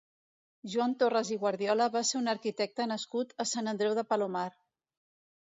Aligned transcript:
Joan 0.75 0.95
Torras 1.03 1.29
i 1.35 1.37
Guardiola 1.43 1.87
va 1.97 2.01
ser 2.13 2.17
un 2.21 2.33
arquitecte 2.33 2.89
nascut 2.93 3.37
a 3.45 3.49
Sant 3.53 3.71
Andreu 3.75 3.95
de 4.01 4.07
Palomar. 4.11 4.49